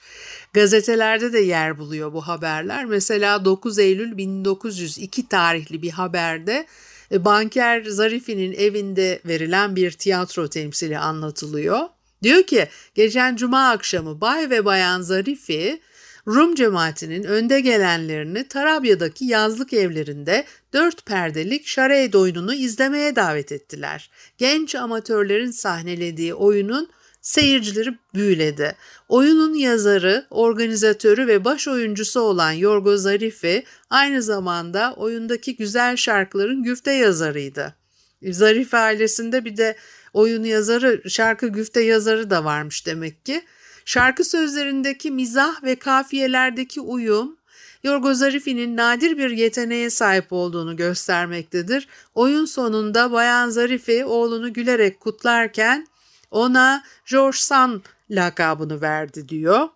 Gazetelerde 0.53 1.33
de 1.33 1.39
yer 1.39 1.79
buluyor 1.79 2.13
bu 2.13 2.29
haberler. 2.29 2.85
Mesela 2.85 3.45
9 3.45 3.79
Eylül 3.79 4.17
1902 4.17 5.29
tarihli 5.29 5.83
bir 5.83 5.91
haberde 5.91 6.67
e, 7.13 7.25
banker 7.25 7.85
Zarifi'nin 7.85 8.53
evinde 8.53 9.21
verilen 9.25 9.77
bir 9.77 9.91
tiyatro 9.91 10.49
temsili 10.49 10.99
anlatılıyor. 10.99 11.81
Diyor 12.23 12.43
ki 12.43 12.69
geçen 12.95 13.37
cuma 13.37 13.71
akşamı 13.71 14.21
Bay 14.21 14.51
ve 14.51 14.65
Bayan 14.65 15.01
Zarifi 15.01 15.81
Rum 16.27 16.55
cemaatinin 16.55 17.25
önde 17.25 17.61
gelenlerini 17.61 18.49
Tarabya'daki 18.49 19.25
yazlık 19.25 19.73
evlerinde 19.73 20.45
dört 20.73 21.07
perdelik 21.07 21.67
şarey 21.67 22.11
oyununu 22.15 22.55
izlemeye 22.55 23.17
davet 23.17 23.53
ettiler. 23.53 24.11
Genç 24.39 24.75
amatörlerin 24.75 25.51
sahnelediği 25.51 26.35
oyunun 26.35 26.91
seyircileri 27.21 27.99
büyüledi. 28.15 28.77
Oyunun 29.09 29.55
yazarı, 29.55 30.27
organizatörü 30.31 31.27
ve 31.27 31.45
baş 31.45 31.69
oyuncusu 31.69 32.21
olan 32.21 32.53
Yorgo 32.53 32.97
Zarifi 32.97 33.65
aynı 33.91 34.23
zamanda 34.23 34.95
oyundaki 34.97 35.57
güzel 35.57 35.97
şarkıların 35.97 36.63
güfte 36.63 36.93
yazarıydı. 36.93 37.75
Zarifi 38.23 38.77
ailesinde 38.77 39.45
bir 39.45 39.57
de 39.57 39.77
oyun 40.13 40.45
yazarı, 40.45 41.11
şarkı 41.11 41.49
güfte 41.49 41.81
yazarı 41.81 42.31
da 42.31 42.45
varmış 42.45 42.87
demek 42.87 43.25
ki. 43.27 43.43
Şarkı 43.85 44.25
sözlerindeki 44.25 45.11
mizah 45.11 45.63
ve 45.63 45.75
kafiyelerdeki 45.77 46.81
uyum 46.81 47.37
Yorgo 47.85 48.15
Zarifi'nin 48.15 48.77
nadir 48.77 49.19
bir 49.19 49.31
yeteneğe 49.31 49.91
sahip 49.91 50.33
olduğunu 50.33 50.77
göstermektedir. 50.77 51.89
Oyun 52.15 52.45
sonunda 52.45 53.13
Bayan 53.13 53.49
Zarifi 53.49 54.05
oğlunu 54.05 54.53
gülerek 54.53 55.01
kutlarken 55.01 55.87
ona 56.31 56.85
George 57.11 57.39
San 57.39 57.83
lakabını 58.11 58.81
verdi 58.81 59.29
diyor. 59.29 59.69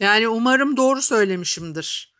Yani 0.00 0.28
umarım 0.28 0.76
doğru 0.76 1.02
söylemişimdir. 1.02 2.14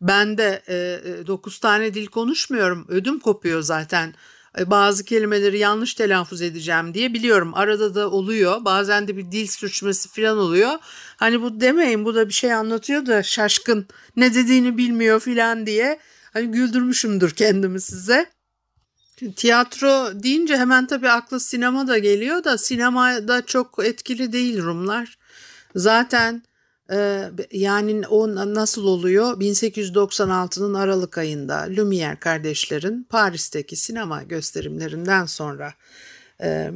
Ben 0.00 0.38
de 0.38 0.62
e, 0.68 1.26
9 1.26 1.56
e, 1.56 1.60
tane 1.60 1.94
dil 1.94 2.06
konuşmuyorum. 2.06 2.86
Ödüm 2.88 3.20
kopuyor 3.20 3.62
zaten. 3.62 4.14
E, 4.58 4.70
bazı 4.70 5.04
kelimeleri 5.04 5.58
yanlış 5.58 5.94
telaffuz 5.94 6.42
edeceğim 6.42 6.94
diye 6.94 7.14
biliyorum. 7.14 7.54
Arada 7.54 7.94
da 7.94 8.10
oluyor. 8.10 8.64
Bazen 8.64 9.08
de 9.08 9.16
bir 9.16 9.32
dil 9.32 9.46
sürçmesi 9.46 10.08
falan 10.08 10.38
oluyor. 10.38 10.72
Hani 11.16 11.42
bu 11.42 11.60
demeyin 11.60 12.04
bu 12.04 12.14
da 12.14 12.28
bir 12.28 12.32
şey 12.32 12.52
anlatıyor 12.52 13.06
da 13.06 13.22
şaşkın 13.22 13.86
ne 14.16 14.34
dediğini 14.34 14.78
bilmiyor 14.78 15.20
falan 15.20 15.66
diye. 15.66 15.98
Hani 16.32 16.50
güldürmüşümdür 16.50 17.30
kendimi 17.30 17.80
size. 17.80 18.26
Tiyatro 19.36 20.22
deyince 20.22 20.56
hemen 20.56 20.86
tabii 20.86 21.10
aklı 21.10 21.40
sinema 21.40 21.88
da 21.88 21.98
geliyor 21.98 22.44
da 22.44 22.58
sinemada 22.58 23.46
çok 23.46 23.84
etkili 23.84 24.32
değil 24.32 24.62
Rumlar. 24.62 25.18
Zaten 25.76 26.42
yani 27.52 28.06
o 28.06 28.34
nasıl 28.34 28.84
oluyor? 28.84 29.40
1896'nın 29.40 30.74
Aralık 30.74 31.18
ayında 31.18 31.54
Lumière 31.54 32.18
kardeşlerin 32.18 33.06
Paris'teki 33.10 33.76
sinema 33.76 34.22
gösterimlerinden 34.22 35.26
sonra 35.26 35.74
e, 36.40 36.70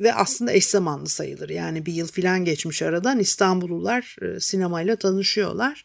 ve 0.00 0.14
aslında 0.14 0.52
eş 0.52 0.66
zamanlı 0.66 1.08
sayılır. 1.08 1.48
Yani 1.48 1.86
bir 1.86 1.92
yıl 1.92 2.08
filan 2.08 2.44
geçmiş 2.44 2.82
aradan 2.82 3.18
İstanbullular 3.18 4.16
e, 4.22 4.40
sinemayla 4.40 4.96
tanışıyorlar. 4.96 5.84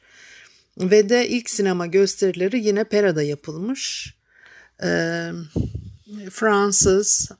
Ve 0.77 1.09
de 1.09 1.27
ilk 1.27 1.49
sinema 1.49 1.85
gösterileri 1.85 2.65
yine 2.65 2.83
Pera'da 2.83 3.23
yapılmış. 3.23 4.13
Fransız 6.31 7.31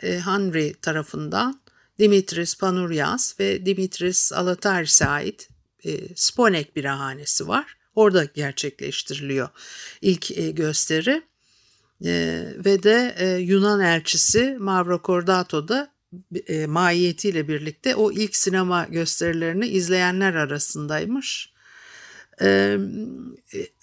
Henry 0.00 0.74
tarafından 0.82 1.60
Dimitris 1.98 2.58
Panurias 2.58 3.40
ve 3.40 3.66
Dimitris 3.66 4.32
Alataris'e 4.32 5.06
ait 5.06 5.48
Sponek 6.14 6.76
bir 6.76 6.84
ahanesi 6.84 7.48
var. 7.48 7.76
Orada 7.94 8.24
gerçekleştiriliyor 8.24 9.48
ilk 10.00 10.56
gösteri. 10.56 11.22
ve 12.64 12.82
de 12.82 13.36
Yunan 13.40 13.80
elçisi 13.80 14.56
Mavro 14.60 15.00
Cordato 15.04 15.68
da 15.68 15.92
e, 16.46 16.66
mahiyetiyle 16.66 17.48
birlikte 17.48 17.94
o 17.94 18.12
ilk 18.12 18.36
sinema 18.36 18.84
gösterilerini 18.84 19.66
izleyenler 19.66 20.34
arasındaymış. 20.34 21.52
Ee, 22.40 22.78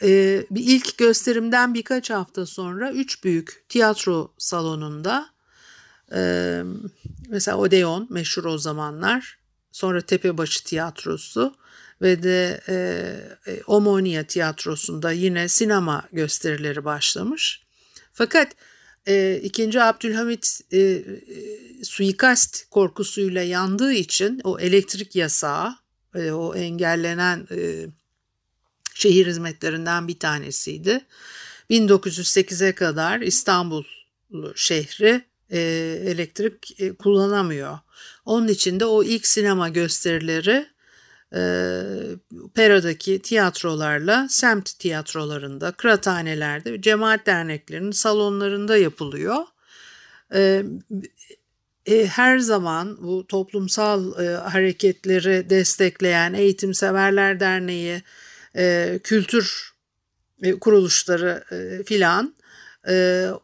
e, 0.02 0.44
bir 0.52 0.64
ilk 0.64 0.98
gösterimden 0.98 1.74
birkaç 1.74 2.10
hafta 2.10 2.46
sonra 2.46 2.92
üç 2.92 3.24
büyük 3.24 3.64
tiyatro 3.70 4.34
salonunda 4.38 5.30
e, 6.16 6.64
mesela 7.30 7.58
Odeon 7.58 8.08
meşhur 8.10 8.46
o 8.46 8.58
zamanlar 8.58 9.40
sonra 9.72 10.02
Tepebaşı 10.02 10.64
Tiyatrosu 10.64 11.56
ve 12.02 12.24
de 12.24 12.62
e, 12.68 12.74
e, 13.52 13.62
Omonia 13.68 14.24
Tiyatrosu'nda 14.24 15.12
yine 15.12 15.48
sinema 15.48 16.08
gösterileri 16.12 16.86
başlamış. 16.86 17.64
Fakat 18.14 18.56
e, 19.08 19.40
2. 19.44 19.82
Abdülhamit 19.82 20.62
e, 20.72 20.80
e, 20.80 21.04
suikast 21.84 22.70
korkusuyla 22.70 23.44
yandığı 23.44 23.94
için 23.94 24.42
o 24.44 24.60
elektrik 24.60 25.16
yasağı, 25.16 25.76
e, 26.16 26.32
o 26.32 26.56
engellenen 26.56 27.48
e, 27.52 27.86
şehir 28.94 29.28
hizmetlerinden 29.28 30.08
bir 30.08 30.20
tanesiydi. 30.20 31.06
1908'e 31.70 32.76
kadar 32.76 33.20
İstanbul 33.22 33.84
şehri 34.56 35.22
e, 35.52 35.60
elektrik 36.06 36.82
e, 36.82 36.94
kullanamıyor. 36.94 37.80
Onun 38.26 38.48
için 38.48 38.80
de 38.80 38.86
o 38.86 39.04
ilk 39.04 39.28
sinema 39.28 39.70
gösterileri 39.70 40.68
e, 41.36 41.42
Pera'daki 42.56 43.22
tiyatrolarla 43.22 44.28
semt 44.30 44.80
tiyatrolarında, 44.80 45.72
kıraathanelerde, 45.72 46.82
cemaat 46.82 47.26
derneklerinin 47.26 47.92
salonlarında 47.92 48.78
yapılıyor. 48.78 49.38
E, 50.34 50.64
e, 51.86 52.08
her 52.08 52.40
zaman 52.40 52.98
bu 53.02 53.28
toplumsal 53.28 54.26
e, 54.26 54.36
hareketleri 54.36 55.50
destekleyen 55.50 56.34
Eğitimseverler 56.34 57.40
Derneği, 57.40 58.02
e, 58.56 59.00
kültür 59.04 59.74
e, 60.44 60.60
kuruluşları 60.60 61.44
e, 61.52 61.84
filan 61.84 62.36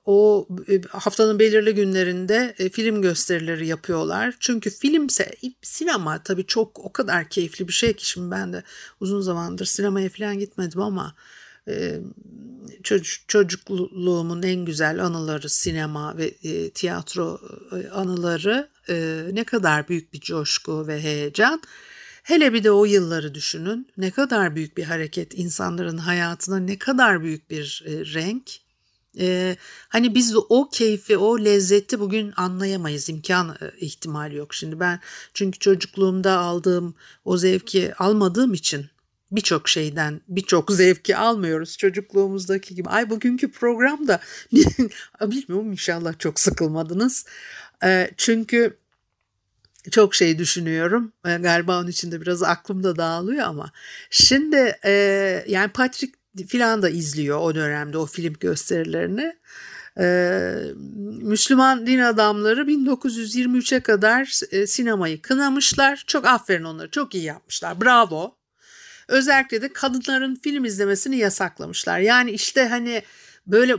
o 0.06 0.48
e, 0.70 0.82
haftanın 0.90 1.40
belirli 1.40 1.76
günlerinde 1.76 2.56
e, 2.60 2.70
film 2.70 3.02
gösterileri 3.02 3.68
yapıyorlar. 3.68 4.36
Çünkü 4.40 4.70
filmse 4.70 5.32
sinema 5.62 6.24
tabii 6.24 6.46
çok 6.46 6.80
o 6.80 6.92
kadar 6.92 7.30
keyifli 7.30 7.68
bir 7.68 7.74
şey 7.74 7.94
ki 7.94 8.10
şimdi 8.10 8.32
ben 8.32 8.54
de 8.54 8.64
uzun 9.00 9.22
zamandır 9.22 9.66
sinemaya 9.66 10.10
falan 10.10 10.40
gitmedim 10.40 10.82
ama 10.82 11.16
e, 11.68 12.00
çocuk, 12.84 13.30
çocukluğumun 13.30 14.44
en 14.44 14.66
güzel 14.66 15.06
anıları 15.06 15.50
sinema 15.50 16.18
ve 16.18 16.34
tiyatro 16.70 17.42
anıları 17.94 18.70
ne 19.34 19.44
kadar 19.44 19.88
büyük 19.88 20.14
bir 20.14 20.20
coşku 20.20 20.88
ve 20.88 21.02
heyecan. 21.02 21.62
Hele 22.24 22.54
bir 22.54 22.64
de 22.64 22.72
o 22.72 22.86
yılları 22.86 23.36
düşünün. 23.36 23.88
Ne 23.98 24.12
kadar 24.12 24.56
büyük 24.56 24.78
bir 24.78 24.84
hareket 24.84 25.40
insanların 25.40 25.98
hayatına 25.98 26.60
ne 26.60 26.78
kadar 26.78 27.24
büyük 27.24 27.50
bir 27.50 27.84
renk 27.88 28.65
Ee, 29.20 29.58
hani 29.90 30.16
biz 30.16 30.34
de 30.34 30.38
o 30.38 30.70
keyfi, 30.70 31.18
o 31.18 31.40
lezzeti 31.40 32.00
bugün 32.00 32.34
anlayamayız. 32.36 33.10
imkan 33.10 33.58
ihtimali 33.80 34.36
yok. 34.36 34.54
Şimdi 34.54 34.80
ben 34.80 35.00
çünkü 35.34 35.60
çocukluğumda 35.60 36.38
aldığım 36.38 36.96
o 37.26 37.38
zevki 37.38 37.96
almadığım 37.96 38.54
için 38.54 38.86
birçok 39.32 39.70
şeyden 39.70 40.22
birçok 40.28 40.72
zevki 40.72 41.18
almıyoruz 41.18 41.78
çocukluğumuzdaki 41.78 42.76
gibi. 42.76 42.90
Ay 42.90 43.10
bugünkü 43.10 43.52
programda 43.52 44.20
bilmiyorum 45.22 45.72
inşallah 45.72 46.20
çok 46.20 46.40
sıkılmadınız. 46.40 47.26
Ee, 47.84 48.12
çünkü 48.18 48.78
çok 49.92 50.16
şey 50.16 50.40
düşünüyorum. 50.40 51.14
Galiba 51.24 51.80
onun 51.80 51.88
içinde 51.88 52.22
biraz 52.22 52.44
aklım 52.44 52.84
da 52.84 52.96
dağılıyor 52.96 53.46
ama. 53.46 53.72
Şimdi 54.10 54.78
e, 54.86 54.92
yani 55.48 55.72
Patrick 55.72 56.14
filan 56.48 56.82
da 56.82 56.90
izliyor 56.90 57.40
o 57.40 57.56
dönemde 57.56 57.98
o 57.98 58.06
film 58.06 58.34
gösterilerini. 58.40 59.36
Ee, 60.00 60.56
Müslüman 61.22 61.88
din 61.88 62.00
adamları 62.00 62.62
1923'e 62.62 63.80
kadar 63.80 64.42
e, 64.52 64.68
sinemayı 64.68 65.22
kınamışlar. 65.22 66.04
Çok 66.08 66.26
aferin 66.26 66.64
onları 66.64 66.92
çok 66.92 67.16
iyi 67.16 67.24
yapmışlar. 67.24 67.82
Bravo. 67.82 68.36
Özellikle 69.08 69.62
de 69.62 69.74
kadınların 69.74 70.36
film 70.36 70.66
izlemesini 70.66 71.18
yasaklamışlar. 71.18 72.00
Yani 72.00 72.32
işte 72.32 72.68
hani 72.68 73.04
böyle 73.48 73.76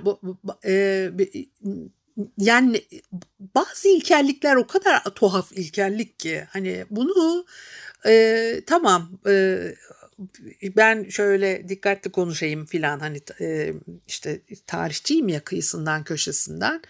e, 0.67 1.11
yani 2.39 2.85
bazı 3.39 3.89
ilkellikler 3.89 4.57
o 4.57 4.67
kadar 4.67 5.05
tuhaf 5.05 5.53
ilkellik 5.53 6.19
ki 6.19 6.47
hani 6.51 6.85
bunu 6.91 7.47
e, 8.07 8.63
tamam 8.67 9.21
e, 9.27 9.59
ben 10.77 11.09
şöyle 11.09 11.69
dikkatli 11.69 12.13
konuşayım 12.13 12.67
filan 12.67 13.01
hani 13.01 13.21
e, 13.41 13.75
işte 14.07 14.41
tarihçiyim 14.67 15.29
ya 15.29 15.45
kıyısından 15.45 16.05
köşesinden. 16.05 16.83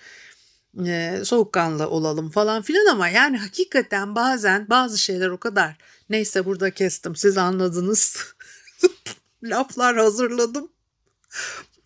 E, 0.86 1.20
soğukkanlı 1.24 1.88
olalım 1.88 2.30
falan 2.30 2.62
filan 2.62 2.86
ama 2.86 3.08
yani 3.08 3.38
hakikaten 3.38 4.14
bazen 4.14 4.68
bazı 4.70 4.98
şeyler 4.98 5.28
o 5.28 5.38
kadar 5.38 5.76
neyse 6.10 6.44
burada 6.44 6.70
kestim 6.70 7.16
siz 7.16 7.38
anladınız. 7.38 8.24
Laflar 9.44 9.96
hazırladım. 9.96 10.68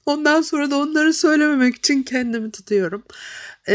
Ondan 0.07 0.43
sonra 0.43 0.71
da 0.71 0.77
onları 0.77 1.15
söylememek 1.15 1.77
için 1.77 2.03
kendimi 2.03 2.51
tutuyorum. 2.51 3.05
E, 3.69 3.75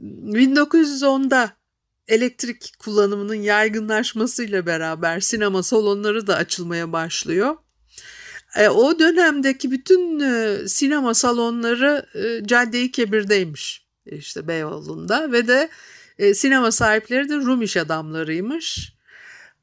1910'da 0.00 1.61
elektrik 2.08 2.78
kullanımının 2.78 3.34
yaygınlaşmasıyla 3.34 4.66
beraber 4.66 5.20
sinema 5.20 5.62
salonları 5.62 6.26
da 6.26 6.36
açılmaya 6.36 6.92
başlıyor. 6.92 7.56
E, 8.56 8.68
o 8.68 8.98
dönemdeki 8.98 9.70
bütün 9.70 10.20
e, 10.20 10.58
sinema 10.68 11.14
salonları 11.14 12.06
e, 12.14 12.46
Cadde-i 12.46 12.90
Kebir'deymiş 12.92 13.86
işte 14.06 14.48
Beyoğlu'nda 14.48 15.32
ve 15.32 15.48
de 15.48 15.68
e, 16.18 16.34
sinema 16.34 16.72
sahipleri 16.72 17.28
de 17.28 17.36
Rum 17.36 17.62
iş 17.62 17.76
adamlarıymış. 17.76 18.92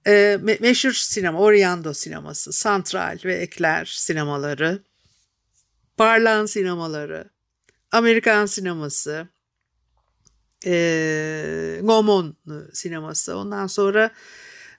E, 0.06 0.12
me- 0.42 0.62
meşhur 0.62 0.92
sinema, 0.92 1.40
Oriando 1.40 1.94
sineması, 1.94 2.54
Santral 2.54 3.20
ve 3.26 3.36
Ekler 3.36 3.86
sinemaları, 3.86 4.84
Parlan 5.98 6.46
sinemaları, 6.46 7.30
Amerikan 7.92 8.46
sineması, 8.46 9.28
e, 10.66 11.80
Gaumont 11.84 12.36
sineması. 12.74 13.38
Ondan 13.38 13.68
sonra 13.68 14.12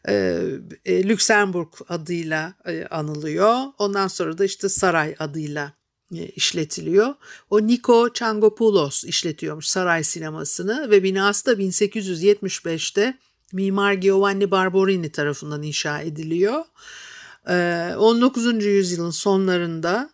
e, 0.09 0.43
e, 0.85 1.09
Lüksemburg 1.09 1.69
adıyla 1.89 2.55
e, 2.67 2.87
anılıyor. 2.87 3.57
Ondan 3.79 4.09
sonra 4.09 4.39
da 4.39 4.45
işte 4.45 4.69
Saray 4.69 5.15
adıyla 5.19 5.73
e, 6.15 6.27
işletiliyor. 6.27 7.15
O 7.51 7.67
Niko 7.67 8.13
Çangopoulos 8.13 9.05
işletiyormuş 9.05 9.67
saray 9.67 10.05
sinemasını 10.05 10.91
ve 10.91 11.03
binası 11.03 11.47
da 11.47 11.53
1875'te 11.53 13.19
Mimar 13.53 13.93
Giovanni 13.93 14.51
Barberini 14.51 15.13
tarafından 15.13 15.63
inşa 15.63 16.01
ediliyor. 16.01 16.65
19. 17.47 18.65
yüzyılın 18.65 19.11
sonlarında 19.11 20.11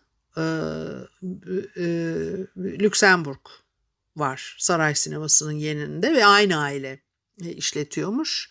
Lüksemburg 2.57 3.39
var 4.19 4.55
saray 4.59 4.95
sinemasının 4.95 5.51
yeninde 5.51 6.15
ve 6.15 6.25
aynı 6.25 6.57
aile 6.57 6.99
e, 7.43 7.51
işletiyormuş. 7.51 8.49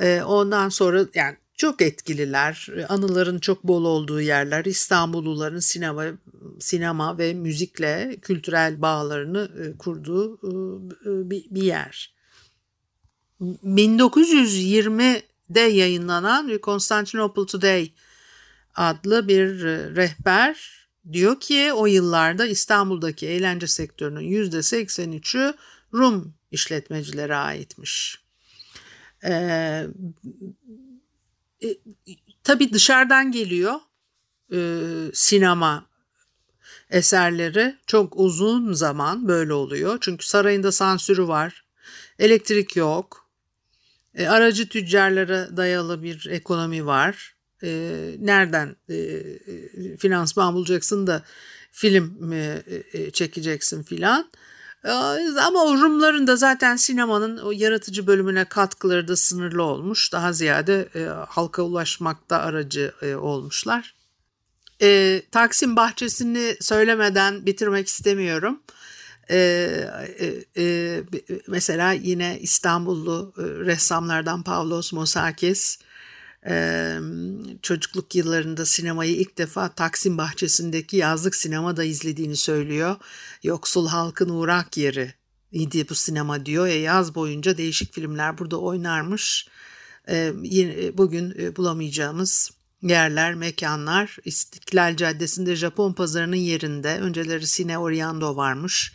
E, 0.00 0.22
ondan 0.22 0.68
sonra 0.68 1.06
yani 1.14 1.36
çok 1.54 1.82
etkililer, 1.82 2.68
anıların 2.88 3.38
çok 3.38 3.64
bol 3.64 3.84
olduğu 3.84 4.20
yerler, 4.20 4.64
İstanbulluların 4.64 5.58
sinema, 5.58 6.04
sinema 6.60 7.18
ve 7.18 7.34
müzikle 7.34 8.16
kültürel 8.22 8.82
bağlarını 8.82 9.50
e, 9.64 9.78
kurduğu 9.78 10.40
bir 11.50 11.62
yer. 11.62 12.14
1920'de 13.40 15.60
yayınlanan 15.60 16.58
Constantinople 16.62 17.46
Today 17.46 17.92
adlı 18.74 19.28
bir 19.28 19.62
rehber 19.96 20.77
Diyor 21.12 21.40
ki 21.40 21.72
o 21.72 21.86
yıllarda 21.86 22.46
İstanbul'daki 22.46 23.26
eğlence 23.26 23.66
sektörünün 23.66 24.20
%83'ü 24.20 25.54
Rum 25.94 26.34
işletmecilere 26.50 27.36
aitmiş. 27.36 28.18
Ee, 29.24 29.86
e, 31.62 31.68
tabii 32.44 32.72
dışarıdan 32.72 33.32
geliyor 33.32 33.74
e, 34.52 34.60
sinema 35.14 35.86
eserleri 36.90 37.76
çok 37.86 38.12
uzun 38.16 38.72
zaman 38.72 39.28
böyle 39.28 39.52
oluyor. 39.52 39.98
Çünkü 40.00 40.26
sarayında 40.26 40.72
sansürü 40.72 41.28
var, 41.28 41.64
elektrik 42.18 42.76
yok, 42.76 43.28
e, 44.14 44.28
aracı 44.28 44.68
tüccarlara 44.68 45.56
dayalı 45.56 46.02
bir 46.02 46.26
ekonomi 46.30 46.86
var 46.86 47.37
e, 47.62 47.70
nereden 48.18 48.76
e, 48.90 49.96
finansman 49.96 50.54
bulacaksın 50.54 51.06
da 51.06 51.22
film 51.72 52.32
e, 52.32 52.62
e, 52.92 53.10
çekeceksin 53.10 53.82
filan. 53.82 54.30
E, 54.84 54.90
ama 55.40 55.64
o 55.64 55.78
Rumların 55.78 56.26
da 56.26 56.36
zaten 56.36 56.76
sinemanın 56.76 57.38
o 57.38 57.52
yaratıcı 57.52 58.06
bölümüne 58.06 58.44
katkıları 58.44 59.08
da 59.08 59.16
sınırlı 59.16 59.62
olmuş. 59.62 60.12
Daha 60.12 60.32
ziyade 60.32 60.88
e, 60.94 61.04
halka 61.28 61.62
ulaşmakta 61.62 62.38
aracı 62.38 62.92
e, 63.02 63.14
olmuşlar. 63.14 63.94
E, 64.82 65.22
Taksim 65.32 65.76
bahçesini 65.76 66.56
söylemeden 66.60 67.46
bitirmek 67.46 67.88
istemiyorum. 67.88 68.62
E, 69.30 69.38
e, 70.18 70.34
e, 70.56 71.02
mesela 71.48 71.92
yine 71.92 72.38
İstanbullu 72.40 73.32
e, 73.38 73.42
ressamlardan 73.42 74.42
Pavlos 74.42 74.92
Mosakis 74.92 75.78
çocukluk 77.62 78.14
yıllarında 78.14 78.66
sinemayı 78.66 79.16
ilk 79.16 79.38
defa 79.38 79.68
Taksim 79.68 80.18
bahçesindeki 80.18 80.96
yazlık 80.96 81.34
sinemada 81.34 81.84
izlediğini 81.84 82.36
söylüyor. 82.36 82.96
Yoksul 83.42 83.88
halkın 83.88 84.28
uğrak 84.28 84.76
yeri 84.76 85.14
idi 85.52 85.88
bu 85.90 85.94
sinema 85.94 86.46
diyor. 86.46 86.66
E, 86.66 86.74
yaz 86.74 87.14
boyunca 87.14 87.56
değişik 87.56 87.94
filmler 87.94 88.38
burada 88.38 88.60
oynarmış. 88.60 89.48
E, 90.08 90.32
bugün 90.98 91.34
e, 91.38 91.56
bulamayacağımız 91.56 92.50
yerler, 92.82 93.34
mekanlar. 93.34 94.16
İstiklal 94.24 94.96
Caddesi'nde 94.96 95.56
Japon 95.56 95.92
pazarının 95.92 96.36
yerinde 96.36 96.98
önceleri 96.98 97.46
Sine 97.46 97.78
Oriando 97.78 98.36
varmış. 98.36 98.92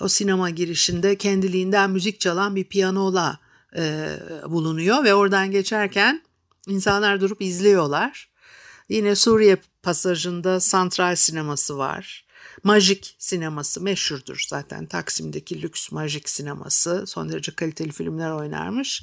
O 0.00 0.08
sinema 0.08 0.50
girişinde 0.50 1.18
kendiliğinden 1.18 1.90
müzik 1.90 2.20
çalan 2.20 2.56
bir 2.56 2.64
piyanola 2.64 3.38
e, 3.76 4.16
bulunuyor 4.48 5.04
ve 5.04 5.14
oradan 5.14 5.50
geçerken 5.50 6.22
İnsanlar 6.68 7.20
durup 7.20 7.42
izliyorlar. 7.42 8.30
Yine 8.88 9.14
Suriye 9.16 9.56
pasajında 9.82 10.60
Santral 10.60 11.16
sineması 11.16 11.78
var. 11.78 12.24
Majik 12.62 13.16
sineması 13.18 13.80
meşhurdur 13.80 14.44
zaten 14.48 14.86
Taksim'deki 14.86 15.62
lüks 15.62 15.92
Majik 15.92 16.28
sineması. 16.28 17.04
Son 17.06 17.28
derece 17.28 17.54
kaliteli 17.54 17.92
filmler 17.92 18.30
oynarmış. 18.30 19.02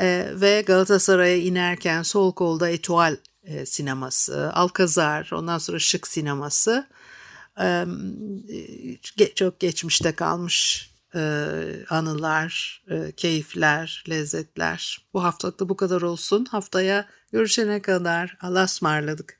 Ee, 0.00 0.30
ve 0.34 0.62
Galatasaray'a 0.66 1.36
inerken 1.36 2.02
sol 2.02 2.34
kolda 2.34 2.68
Etual 2.68 3.16
e, 3.42 3.66
sineması, 3.66 4.52
Alkazar, 4.52 5.30
ondan 5.32 5.58
sonra 5.58 5.78
Şık 5.78 6.06
sineması. 6.06 6.88
Ee, 7.60 7.86
çok 9.34 9.60
geçmişte 9.60 10.12
kalmış 10.12 10.89
anılar, 11.88 12.82
keyifler, 13.16 14.04
lezzetler. 14.08 14.98
Bu 15.14 15.24
haftalık 15.24 15.60
da 15.60 15.68
bu 15.68 15.76
kadar 15.76 16.02
olsun. 16.02 16.44
Haftaya 16.44 17.06
görüşene 17.32 17.82
kadar 17.82 18.36
Allah'a 18.40 18.64
ısmarladık. 18.64 19.38